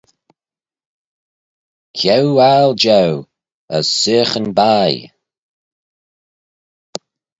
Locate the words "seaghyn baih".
3.99-5.01